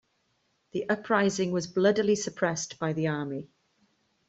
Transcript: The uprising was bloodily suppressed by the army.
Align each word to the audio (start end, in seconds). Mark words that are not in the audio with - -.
The 0.71 0.89
uprising 0.89 1.51
was 1.51 1.67
bloodily 1.67 2.15
suppressed 2.15 2.79
by 2.79 2.91
the 2.91 3.07
army. 3.09 3.49